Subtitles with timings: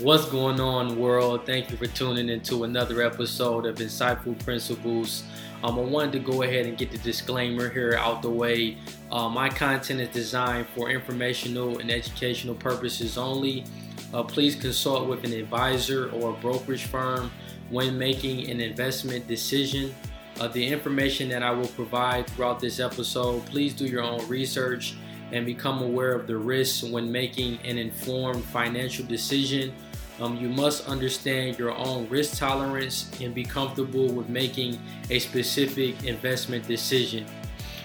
[0.00, 1.46] What's going on, world?
[1.46, 5.22] Thank you for tuning into another episode of Insightful Principles.
[5.64, 8.76] Um, I wanted to go ahead and get the disclaimer here out the way.
[9.10, 13.64] Uh, my content is designed for informational and educational purposes only.
[14.12, 17.30] Uh, please consult with an advisor or a brokerage firm
[17.70, 19.94] when making an investment decision.
[20.38, 24.94] Uh, the information that I will provide throughout this episode, please do your own research
[25.32, 29.74] and become aware of the risks when making an informed financial decision.
[30.20, 34.78] Um, you must understand your own risk tolerance and be comfortable with making
[35.10, 37.26] a specific investment decision.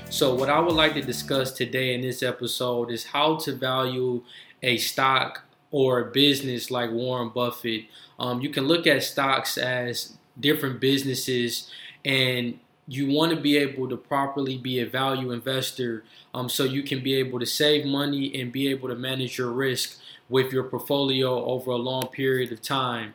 [0.09, 4.23] So, what I would like to discuss today in this episode is how to value
[4.63, 7.85] a stock or a business like Warren Buffett.
[8.19, 11.71] Um, you can look at stocks as different businesses
[12.05, 16.03] and you want to be able to properly be a value investor
[16.33, 19.51] um, so you can be able to save money and be able to manage your
[19.51, 19.99] risk
[20.31, 23.13] with your portfolio over a long period of time.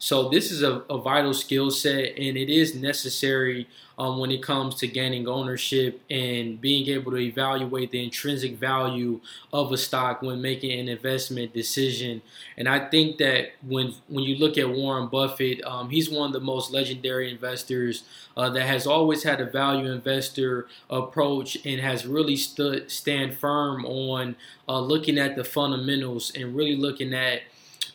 [0.00, 3.66] So this is a, a vital skill set, and it is necessary
[3.98, 9.20] um, when it comes to gaining ownership and being able to evaluate the intrinsic value
[9.52, 12.22] of a stock when making an investment decision.
[12.56, 16.32] And I think that when when you look at Warren Buffett, um, he's one of
[16.32, 18.04] the most legendary investors
[18.36, 23.84] uh, that has always had a value investor approach and has really stood stand firm
[23.84, 24.36] on
[24.68, 27.40] uh, looking at the fundamentals and really looking at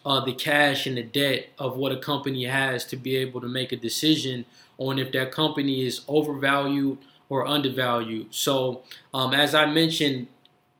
[0.06, 3.48] uh, the cash and the debt of what a company has to be able to
[3.48, 4.45] make a decision
[4.78, 6.98] on if that company is overvalued
[7.30, 8.28] or undervalued.
[8.34, 10.28] So, um, as I mentioned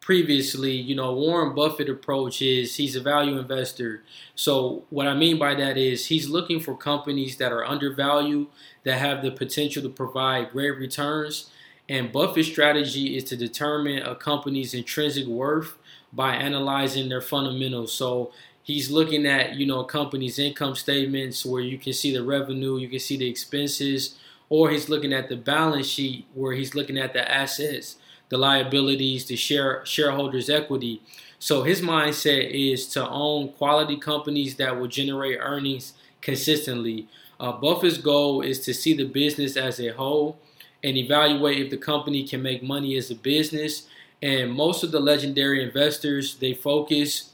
[0.02, 4.04] previously, you know, Warren Buffett approach is he's a value investor.
[4.36, 8.48] So, what I mean by that is he's looking for companies that are undervalued,
[8.84, 11.50] that have the potential to provide great returns.
[11.88, 15.78] And Buffett's strategy is to determine a company's intrinsic worth
[16.12, 17.94] by analyzing their fundamentals.
[17.94, 22.24] So, he's looking at you know a company's income statements where you can see the
[22.24, 24.16] revenue, you can see the expenses,
[24.50, 27.98] or he's looking at the balance sheet where he's looking at the assets,
[28.30, 31.02] the liabilities, the share shareholders' equity.
[31.40, 37.08] So his mindset is to own quality companies that will generate earnings consistently.
[37.38, 40.40] Uh, Buffett's goal is to see the business as a whole
[40.82, 43.88] and evaluate if the company can make money as a business.
[44.22, 47.33] And most of the legendary investors, they focus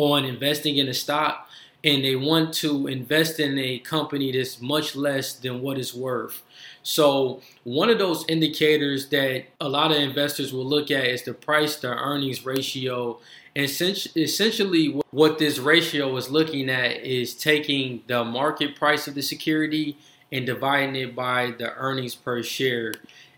[0.00, 1.48] on investing in a stock
[1.82, 6.42] and they want to invest in a company that's much less than what it's worth.
[6.82, 11.34] So, one of those indicators that a lot of investors will look at is the
[11.34, 13.18] price to earnings ratio.
[13.54, 19.22] And essentially, what this ratio is looking at is taking the market price of the
[19.22, 19.98] security
[20.32, 22.94] and dividing it by the earnings per share.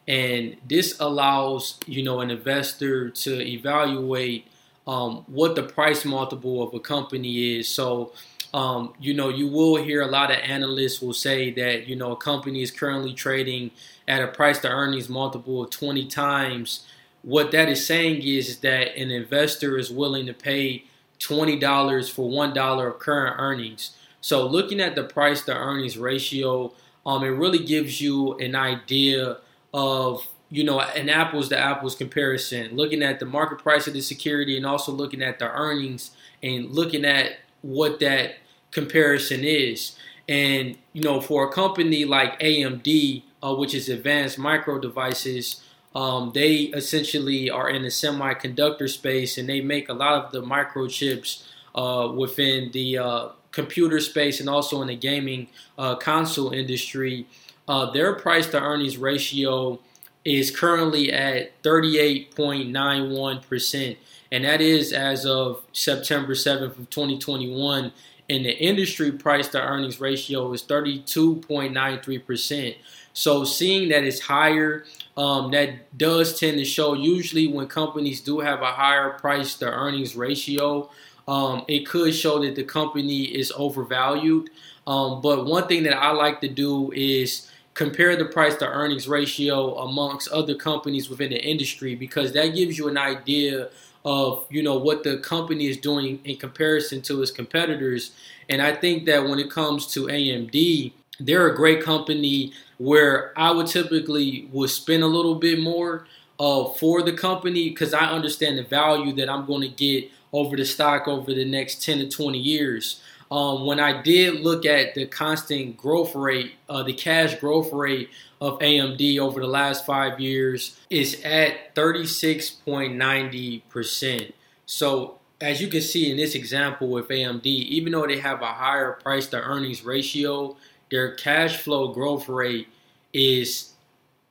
[0.07, 4.47] And this allows, you know, an investor to evaluate
[4.87, 7.69] um, what the price multiple of a company is.
[7.69, 8.13] So,
[8.53, 12.13] um, you know, you will hear a lot of analysts will say that, you know,
[12.13, 13.71] a company is currently trading
[14.09, 16.87] at a price to earnings multiple of 20 times.
[17.23, 20.85] What that is saying is, that an investor is willing to pay
[21.21, 23.97] $20 for $1 of current earnings.
[24.21, 26.73] So, looking at the price to earnings ratio,
[27.07, 29.39] um, it really gives you an idea
[29.73, 34.03] of you know, an apples to apples comparison, looking at the market price of the
[34.03, 36.11] security and also looking at the earnings
[36.43, 38.35] and looking at what that
[38.71, 39.97] comparison is.
[40.29, 45.65] And, you know, for a company like AMD, uh, which is Advanced Micro Devices,
[45.95, 50.43] um, they essentially are in the semiconductor space and they make a lot of the
[50.43, 55.49] microchips uh, within the uh, computer space and also in the gaming
[55.79, 57.27] uh, console industry.
[57.67, 59.81] Uh, their price to earnings ratio
[60.25, 63.97] is currently at 38.91%,
[64.31, 67.93] and that is as of September 7th of 2021.
[68.31, 72.77] And the industry price to earnings ratio is 32.93%.
[73.13, 74.85] So seeing that it's higher,
[75.17, 79.67] um, that does tend to show usually when companies do have a higher price to
[79.67, 80.89] earnings ratio,
[81.29, 84.49] um, it could show that the company is overvalued.
[84.87, 89.09] Um, but one thing that I like to do is compare the price to earnings
[89.09, 93.69] ratio amongst other companies within the industry because that gives you an idea
[94.05, 98.13] of you know what the company is doing in comparison to its competitors.
[98.49, 103.51] And i think that when it comes to amd they're a great company where i
[103.51, 106.07] would typically would spend a little bit more
[106.41, 110.57] uh, for the company because i understand the value that i'm going to get over
[110.57, 113.01] the stock over the next 10 to 20 years
[113.33, 118.11] um, when I did look at the constant growth rate, uh, the cash growth rate
[118.43, 124.33] of AMD over the last five years is at 36.90%.
[124.67, 128.53] So as you can see in this example with AMD, even though they have a
[128.53, 130.55] higher price to earnings ratio,
[130.91, 132.69] their cash flow growth rate
[133.15, 133.71] is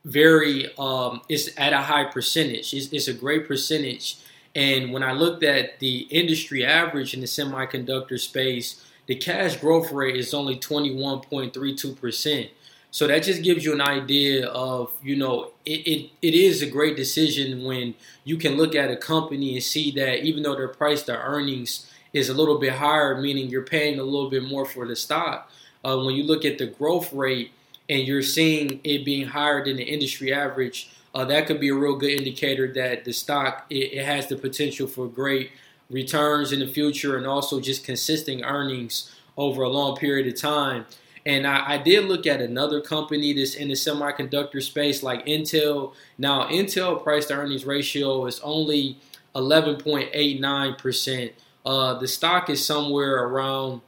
[0.04, 2.72] very um, it's at a high percentage.
[2.72, 4.18] It's, it's a great percentage.
[4.54, 9.92] And when I looked at the industry average in the semiconductor space, the cash growth
[9.92, 12.50] rate is only 21.32%.
[12.90, 16.66] So that just gives you an idea of, you know, it, it, it is a
[16.66, 17.94] great decision when
[18.24, 21.90] you can look at a company and see that even though their price to earnings
[22.12, 25.50] is a little bit higher, meaning you're paying a little bit more for the stock,
[25.84, 27.52] uh, when you look at the growth rate
[27.88, 31.74] and you're seeing it being higher than the industry average, uh, that could be a
[31.74, 35.50] real good indicator that the stock it, it has the potential for great
[35.92, 40.86] returns in the future and also just consistent earnings over a long period of time.
[41.24, 45.94] And I, I, did look at another company that's in the semiconductor space, like Intel.
[46.18, 48.98] Now, Intel price to earnings ratio is only
[49.36, 51.32] 11.89%.
[51.64, 53.82] Uh, the stock is somewhere around,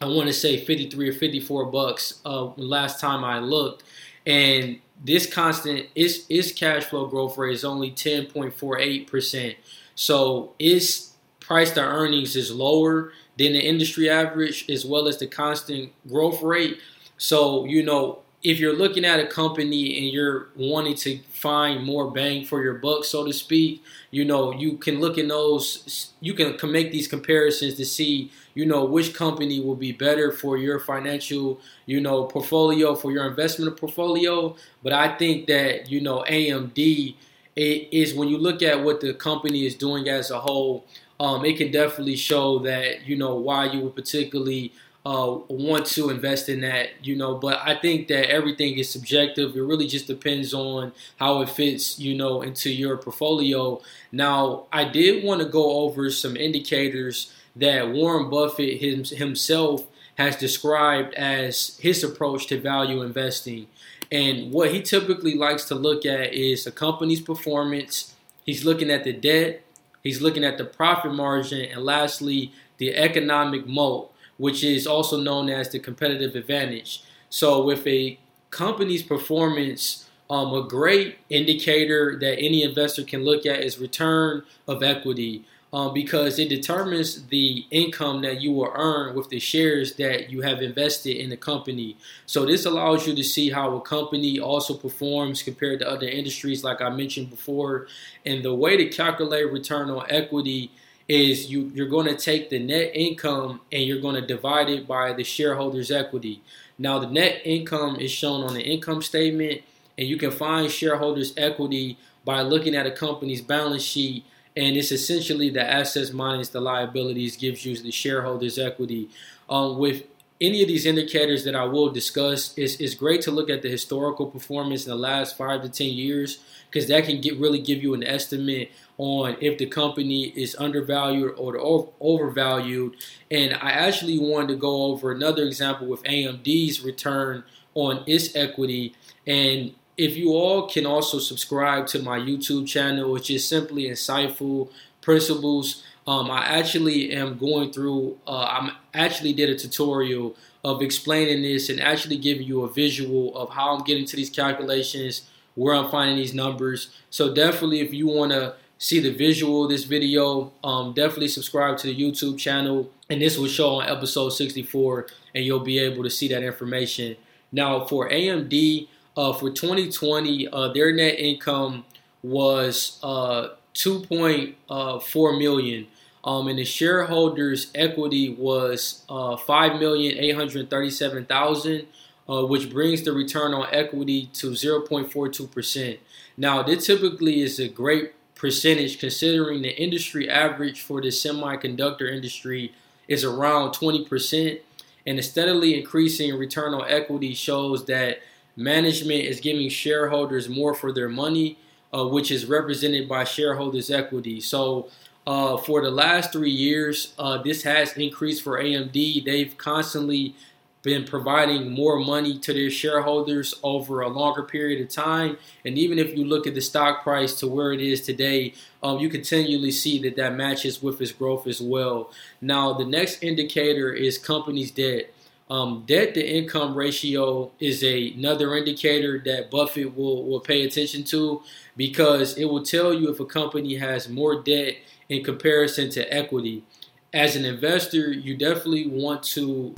[0.00, 3.82] I want to say 53 or 54 bucks uh, last time I looked.
[4.24, 9.56] And this constant, its, its cash flow growth rate is only 10.48%.
[9.94, 11.11] So its
[11.52, 16.40] price to earnings is lower than the industry average as well as the constant growth
[16.40, 16.78] rate.
[17.18, 22.10] So, you know, if you're looking at a company and you're wanting to find more
[22.10, 26.32] bang for your buck, so to speak, you know, you can look in those, you
[26.32, 30.80] can, make these comparisons to see, you know, which company will be better for your
[30.80, 34.56] financial, you know, portfolio, for your investment portfolio.
[34.82, 37.14] But I think that, you know, AMD
[37.54, 40.86] is when you look at what the company is doing as a whole,
[41.22, 44.72] um, it can definitely show that you know why you would particularly
[45.06, 47.36] uh, want to invest in that, you know.
[47.36, 49.54] But I think that everything is subjective.
[49.56, 50.90] It really just depends on
[51.20, 53.80] how it fits, you know, into your portfolio.
[54.10, 59.86] Now, I did want to go over some indicators that Warren Buffett himself
[60.16, 63.68] has described as his approach to value investing.
[64.10, 68.14] And what he typically likes to look at is a company's performance.
[68.44, 69.62] He's looking at the debt,
[70.02, 75.48] He's looking at the profit margin, and lastly, the economic moat, which is also known
[75.48, 77.04] as the competitive advantage.
[77.30, 78.18] So, with a
[78.50, 84.82] company's performance, um, a great indicator that any investor can look at is return of
[84.82, 90.30] equity um, because it determines the income that you will earn with the shares that
[90.30, 91.96] you have invested in the company.
[92.26, 96.62] So this allows you to see how a company also performs compared to other industries,
[96.62, 97.86] like I mentioned before.
[98.26, 100.70] And the way to calculate return on equity
[101.08, 104.86] is you, you're going to take the net income and you're going to divide it
[104.86, 106.42] by the shareholders' equity.
[106.78, 109.62] Now, the net income is shown on the income statement,
[109.96, 114.24] and you can find shareholders' equity by looking at a company's balance sheet
[114.56, 119.08] and it's essentially the assets minus the liabilities gives you the shareholders equity.
[119.48, 120.04] Um, with
[120.40, 123.68] any of these indicators that I will discuss, it's, it's great to look at the
[123.68, 127.82] historical performance in the last five to ten years because that can get really give
[127.82, 131.58] you an estimate on if the company is undervalued or
[132.00, 132.96] overvalued.
[133.30, 137.44] And I actually wanted to go over another example with AMD's return
[137.74, 138.94] on its equity
[139.26, 144.70] and if you all can also subscribe to my YouTube channel, which is simply insightful
[145.00, 145.82] principles.
[146.06, 148.18] Um, I actually am going through.
[148.26, 153.36] Uh, I'm actually did a tutorial of explaining this and actually giving you a visual
[153.36, 156.94] of how I'm getting to these calculations, where I'm finding these numbers.
[157.10, 161.78] So definitely, if you want to see the visual of this video, um, definitely subscribe
[161.78, 166.02] to the YouTube channel, and this will show on episode 64, and you'll be able
[166.02, 167.16] to see that information.
[167.52, 168.88] Now for AMD.
[169.16, 171.84] Uh, for 2020, uh, their net income
[172.22, 175.86] was uh, 2.4 uh.
[176.24, 181.86] Um, and the shareholders' equity was uh, five million eight hundred thirty-seven thousand,
[182.28, 185.98] uh, which brings the return on equity to 0.42 percent.
[186.36, 192.72] Now, this typically is a great percentage considering the industry average for the semiconductor industry
[193.08, 194.60] is around 20 percent,
[195.04, 198.18] and the steadily increasing return on equity shows that
[198.56, 201.58] Management is giving shareholders more for their money,
[201.94, 204.40] uh, which is represented by shareholders' equity.
[204.40, 204.88] So,
[205.26, 209.24] uh, for the last three years, uh, this has increased for AMD.
[209.24, 210.34] They've constantly
[210.82, 215.38] been providing more money to their shareholders over a longer period of time.
[215.64, 218.98] And even if you look at the stock price to where it is today, um,
[218.98, 222.10] you continually see that that matches with its growth as well.
[222.40, 225.12] Now, the next indicator is companies' debt.
[225.52, 231.04] Um, debt to income ratio is a, another indicator that Buffett will, will pay attention
[231.04, 231.42] to
[231.76, 234.76] because it will tell you if a company has more debt
[235.10, 236.64] in comparison to equity.
[237.12, 239.74] As an investor, you definitely want to.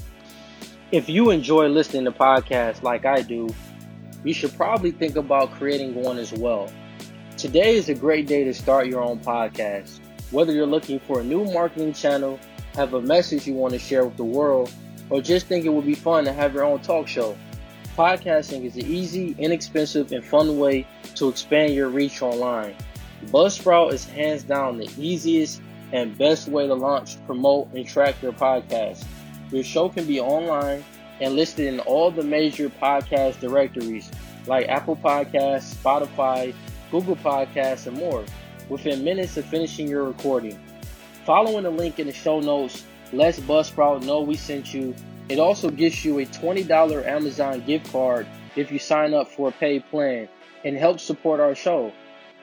[0.93, 3.49] If you enjoy listening to podcasts like I do,
[4.23, 6.71] you should probably think about creating one as well.
[7.37, 9.99] Today is a great day to start your own podcast.
[10.31, 12.38] Whether you're looking for a new marketing channel,
[12.76, 14.73] have a message you want to share with the world,
[15.11, 17.37] or just think it would be fun to have your own talk show.
[17.97, 22.75] Podcasting is an easy, inexpensive, and fun way to expand your reach online.
[23.27, 25.61] Buzzsprout is hands down the easiest
[25.93, 29.05] and best way to launch, promote, and track your podcast.
[29.53, 30.85] Your show can be online
[31.21, 34.11] and listed in all the major podcast directories
[34.47, 36.53] like Apple Podcasts, Spotify,
[36.91, 38.25] Google Podcasts, and more
[38.69, 40.59] within minutes of finishing your recording.
[41.25, 42.85] Following the link in the show notes
[43.16, 44.94] lets Buzzsprout know we sent you.
[45.28, 49.52] It also gives you a $20 Amazon gift card if you sign up for a
[49.52, 50.28] paid plan
[50.64, 51.92] and helps support our show.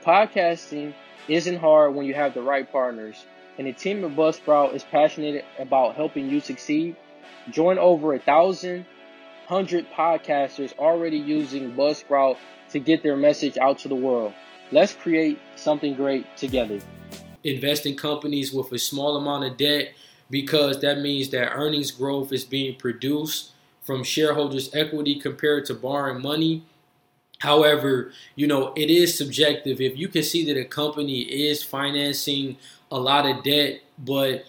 [0.04, 0.94] Podcasting
[1.28, 3.26] isn't hard when you have the right partners,
[3.58, 6.96] and the team at Buzzsprout is passionate about helping you succeed.
[7.52, 8.86] Join over a thousand
[9.48, 12.38] hundred podcasters already using Buzzsprout
[12.72, 14.34] to get their message out to the world.
[14.72, 16.80] Let's create something great together.
[17.44, 19.94] Invest in companies with a small amount of debt
[20.32, 23.52] because that means that earnings growth is being produced
[23.84, 26.64] from shareholders' equity compared to borrowing money.
[27.40, 29.82] However, you know, it is subjective.
[29.82, 32.58] If you can see that a company is financing
[32.92, 34.46] a lot of debt, but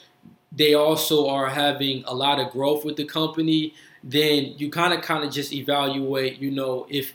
[0.50, 3.74] they also are having a lot of growth with the company,
[4.04, 7.14] then you kind of kind of just evaluate, you know, if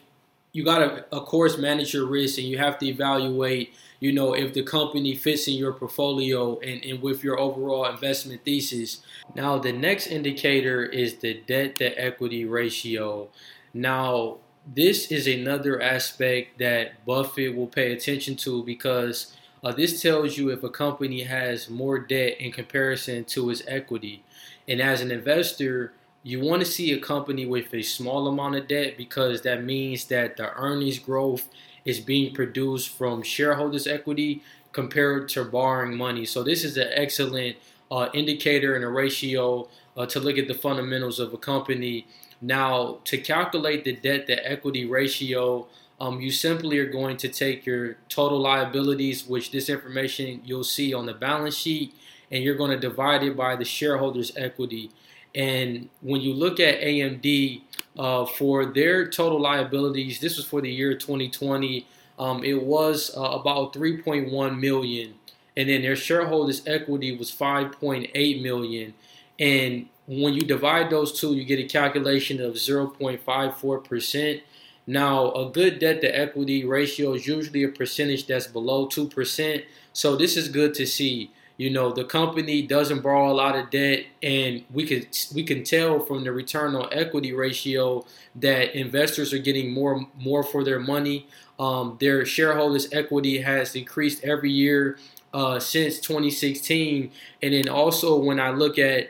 [0.51, 4.33] you got to of course manage your risk and you have to evaluate you know,
[4.33, 9.01] if the company fits in your portfolio and, and with your overall investment thesis.
[9.35, 13.29] Now, the next indicator is the debt to equity ratio.
[13.73, 14.37] Now,
[14.75, 20.49] this is another aspect that Buffett will pay attention to because uh, this tells you
[20.49, 24.23] if a company has more debt in comparison to its equity.
[24.67, 28.67] And as an investor, you want to see a company with a small amount of
[28.67, 31.47] debt because that means that the earnings growth
[31.87, 36.25] is being produced from shareholders' equity compared to borrowing money.
[36.25, 37.55] So this is an excellent
[37.89, 42.05] uh, indicator and a ratio uh, to look at the fundamentals of a company.
[42.41, 45.67] Now, to calculate the debt to equity ratio,
[46.01, 50.93] um, you simply are going to take your total liabilities, which this information you'll see
[50.93, 51.95] on the balance sheet,
[52.29, 54.91] and you're going to divide it by the shareholders' equity.
[55.33, 57.61] And when you look at AMD,
[57.97, 60.19] uh, for their total liabilities.
[60.19, 61.85] This was for the year 2020.
[62.19, 65.15] Um, it was uh, about 3.1 million,
[65.55, 68.93] and then their shareholders' equity was 5.8 million.
[69.39, 74.41] And when you divide those two, you get a calculation of 0.54 percent.
[74.89, 79.63] Now, a good debt to equity ratio is usually a percentage that's below 2%.
[79.91, 81.31] So, this is good to see.
[81.57, 85.63] You know, the company doesn't borrow a lot of debt, and we could we can
[85.63, 90.79] tell from the return on equity ratio that investors are getting more more for their
[90.79, 91.27] money.
[91.59, 94.99] Um, their shareholders' equity has increased every year
[95.33, 97.11] uh, since 2016,
[97.41, 99.09] and then also when I look at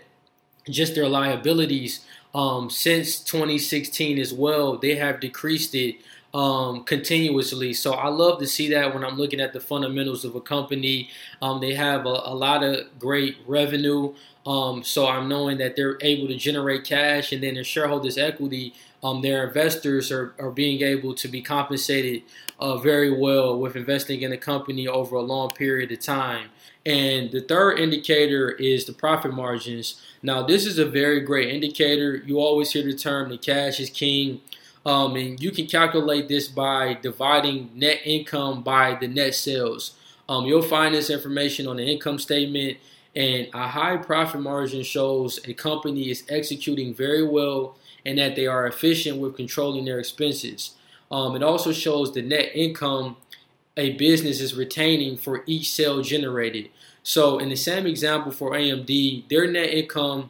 [0.69, 5.95] just their liabilities um, since 2016 as well, they have decreased it
[6.33, 7.73] um, continuously.
[7.73, 11.09] So I love to see that when I'm looking at the fundamentals of a company.
[11.41, 14.13] Um, they have a, a, lot of great revenue.
[14.45, 18.73] Um, so I'm knowing that they're able to generate cash and then their shareholders' equity,
[19.03, 22.23] um, their investors are, are being able to be compensated
[22.59, 26.49] uh, very well with investing in a company over a long period of time.
[26.85, 30.01] And the third indicator is the profit margins.
[30.23, 32.15] Now, this is a very great indicator.
[32.15, 34.41] You always hear the term the cash is king.
[34.87, 39.95] Um, and you can calculate this by dividing net income by the net sales.
[40.29, 42.77] Um, you'll find this information on the income statement.
[43.13, 47.75] And a high profit margin shows a company is executing very well
[48.05, 50.75] and that they are efficient with controlling their expenses.
[51.11, 53.17] Um, it also shows the net income
[53.75, 56.69] a business is retaining for each sale generated.
[57.03, 60.29] So, in the same example for AMD, their net income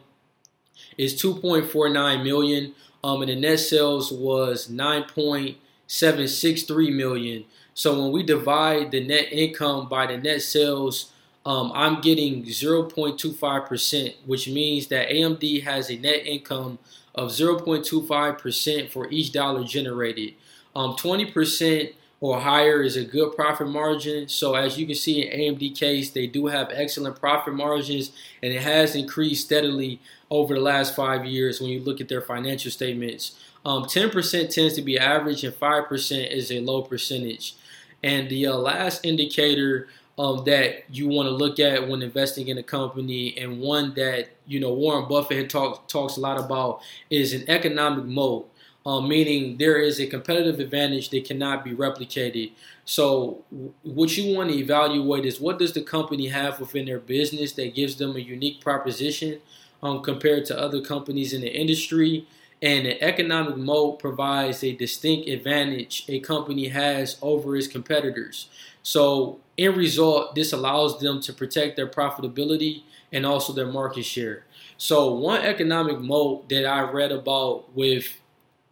[0.96, 2.74] is 2.49 million,
[3.04, 7.44] um, and the net sales was 9.763 million.
[7.74, 11.12] So when we divide the net income by the net sales,
[11.46, 16.78] um, I'm getting 0.25%, which means that AMD has a net income
[17.14, 20.34] of 0.25% for each dollar generated.
[20.74, 24.28] Um, 20% or higher is a good profit margin.
[24.28, 28.52] So as you can see in AMD case, they do have excellent profit margins and
[28.52, 32.70] it has increased steadily over the last five years when you look at their financial
[32.70, 33.38] statements.
[33.64, 37.54] Um, 10% tends to be average and 5% is a low percentage.
[38.02, 42.58] And the uh, last indicator um, that you want to look at when investing in
[42.58, 47.32] a company, and one that you know Warren Buffett talk, talks a lot about, is
[47.32, 48.50] an economic moat
[48.88, 52.52] um, meaning there is a competitive advantage that cannot be replicated.
[52.86, 53.44] So,
[53.82, 57.74] what you want to evaluate is what does the company have within their business that
[57.74, 59.40] gives them a unique proposition
[59.82, 62.26] um, compared to other companies in the industry.
[62.62, 68.48] And the economic moat provides a distinct advantage a company has over its competitors.
[68.82, 74.46] So, in result, this allows them to protect their profitability and also their market share.
[74.78, 78.16] So, one economic moat that I read about with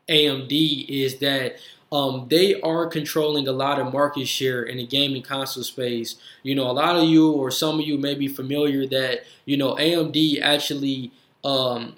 [0.08, 1.56] AMD is that
[1.92, 6.16] um, they are controlling a lot of market share in the gaming console space.
[6.42, 9.56] You know, a lot of you or some of you may be familiar that you
[9.56, 11.12] know AMD actually
[11.44, 11.94] um,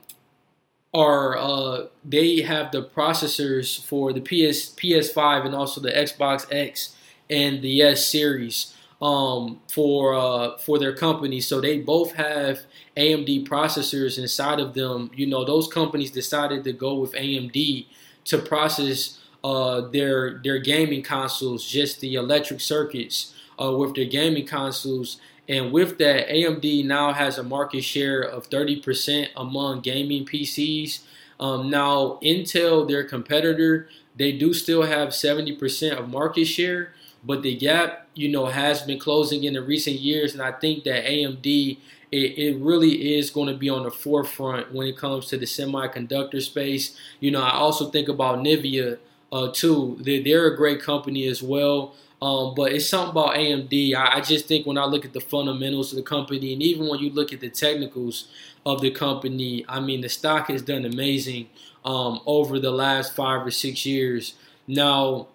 [0.92, 6.94] are uh, they have the processors for the PS PS5 and also the Xbox X
[7.30, 11.40] and the S series um, for uh, for their company.
[11.40, 12.60] So they both have
[12.96, 15.10] AMD processors inside of them.
[15.14, 17.86] You know, those companies decided to go with AMD
[18.24, 24.46] to process uh, their their gaming consoles, just the electric circuits uh, with their gaming
[24.46, 25.20] consoles.
[25.48, 31.00] And with that, AMD now has a market share of 30% among gaming PCs.
[31.40, 36.92] Um, now, Intel, their competitor, they do still have 70% of market share,
[37.24, 40.32] but the gap, you know, has been closing in the recent years.
[40.32, 41.78] And I think that AMD
[42.10, 45.46] it, it really is going to be on the forefront when it comes to the
[45.46, 46.96] semiconductor space.
[47.20, 48.98] You know, I also think about Nvidia
[49.30, 49.98] uh, too.
[50.00, 51.94] They're, they're a great company as well.
[52.20, 53.94] Um, but it's something about AMD.
[53.94, 56.88] I, I, just think when I look at the fundamentals of the company, and even
[56.88, 58.26] when you look at the technicals
[58.66, 61.48] of the company, I mean, the stock has done amazing
[61.84, 64.34] um, over the last five or six years.
[64.66, 65.28] Now,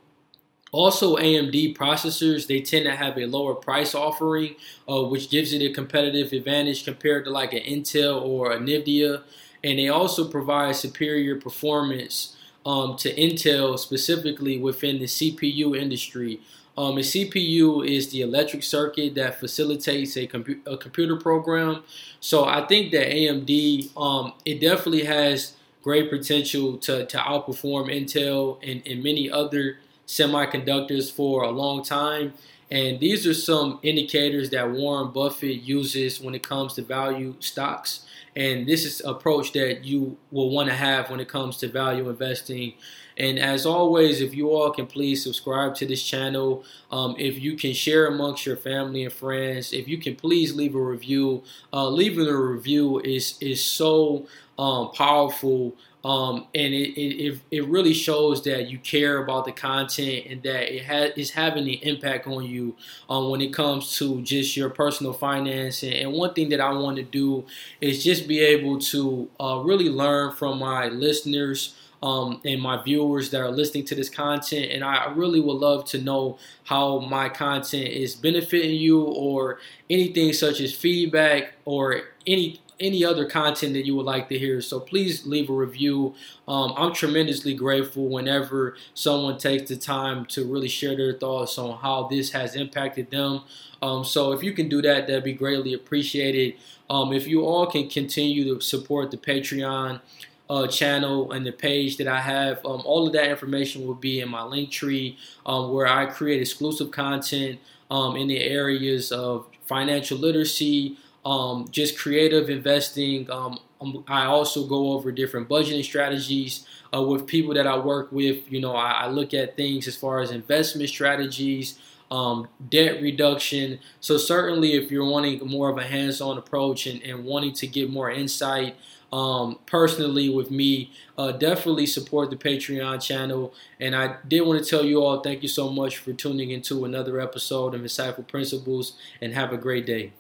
[0.74, 4.56] also, AMD processors, they tend to have a lower price offering,
[4.90, 9.22] uh, which gives it a competitive advantage compared to like an Intel or a NVIDIA.
[9.64, 16.40] And they also provide superior performance um, to Intel, specifically within the CPU industry.
[16.76, 20.24] Um, a CPU is the electric circuit that facilitates a,
[20.66, 21.84] a computer program.
[22.20, 28.58] So I think that AMD, um, it definitely has great potential to, to outperform Intel
[28.64, 32.34] and, and many other semiconductors for a long time.
[32.72, 38.06] And these are some indicators that Warren Buffett uses when it comes to value stocks.
[38.36, 42.10] And this is approach that you will want to have when it comes to value
[42.10, 42.74] investing.
[43.16, 47.56] And as always, if you all can please subscribe to this channel, um, if you
[47.56, 51.44] can share amongst your family and friends, if you can please leave a review.
[51.72, 54.26] Uh, leaving a review is is so
[54.58, 60.26] um, powerful um, and it, it, it really shows that you care about the content
[60.30, 62.76] and that it has is having an impact on you
[63.10, 65.82] um, when it comes to just your personal finance.
[65.82, 67.46] And, and one thing that I want to do
[67.80, 71.76] is just be able to uh, really learn from my listeners.
[72.02, 74.74] Um, and my viewers that are listening to this content.
[74.74, 80.34] And I really would love to know how my content is benefiting you or anything
[80.34, 84.62] such as feedback or any any other content that you would like to hear.
[84.62, 86.16] So please leave a review.
[86.48, 91.78] Um, I'm tremendously grateful whenever someone takes the time to really share their thoughts on
[91.78, 93.42] how this has impacted them.
[93.82, 96.56] Um, so if you can do that, that'd be greatly appreciated.
[96.90, 100.02] Um, if you all can continue to support the Patreon
[100.50, 104.20] uh, channel and the page that I have, um, all of that information will be
[104.20, 107.60] in my link tree um, where I create exclusive content
[107.90, 113.30] um, in the areas of financial literacy, um, just creative investing.
[113.32, 113.60] Um,
[114.08, 118.52] I also go over different budgeting strategies uh, with people that I work with.
[118.52, 121.80] You know, I, I, look at things as far as investment strategies,
[122.12, 123.80] um, debt reduction.
[124.00, 127.90] So certainly, if you're wanting more of a hands-on approach and, and wanting to get
[127.90, 128.76] more insight.
[129.12, 133.54] Um, personally with me, uh, definitely support the Patreon channel.
[133.80, 136.84] And I did want to tell you all thank you so much for tuning into
[136.84, 140.14] another episode of Insightful Principles and have a great day.